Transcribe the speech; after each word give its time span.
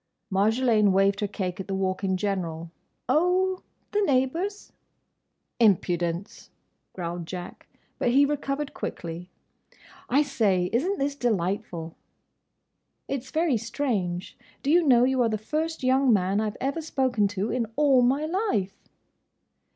Marjolaine 0.31 0.91
waved 0.91 1.19
her 1.19 1.27
cake 1.27 1.59
at 1.59 1.67
the 1.67 1.75
Walk 1.75 2.03
in 2.03 2.17
general. 2.17 2.71
"Oh—the 3.07 4.01
neighbours." 4.01 4.73
"Impudence!" 5.59 6.49
growled 6.93 7.27
Jack. 7.27 7.67
But 7.99 8.09
he 8.09 8.25
recovered 8.25 8.73
quickly. 8.73 9.29
"I 10.09 10.23
say! 10.23 10.71
Isn't 10.73 10.97
this 10.97 11.13
delightful?" 11.13 11.95
"It's 13.07 13.29
very 13.29 13.57
strange. 13.57 14.39
Do 14.63 14.71
you 14.71 14.81
know, 14.81 15.03
you 15.03 15.21
are 15.21 15.29
the 15.29 15.37
first 15.37 15.83
young 15.83 16.11
man 16.11 16.41
I 16.41 16.49
've 16.49 16.57
ever 16.59 16.81
spoken 16.81 17.27
to, 17.37 17.51
in 17.51 17.67
all 17.75 18.01
my 18.01 18.25
life?" 18.25 18.73